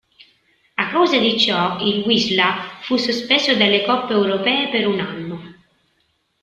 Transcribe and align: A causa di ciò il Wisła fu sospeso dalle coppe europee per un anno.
A 0.79 0.89
causa 0.89 1.19
di 1.19 1.37
ciò 1.39 1.77
il 1.85 2.01
Wisła 2.07 2.57
fu 2.81 2.97
sospeso 2.97 3.53
dalle 3.53 3.83
coppe 3.83 4.13
europee 4.13 4.69
per 4.69 4.87
un 4.87 4.99
anno. 4.99 5.39